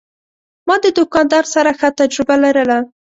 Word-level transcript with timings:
ما 0.67 0.75
د 0.85 0.85
دوکاندار 0.97 1.45
سره 1.53 1.71
ښه 1.79 1.89
تجربه 1.99 2.35
لرله. 2.43 2.79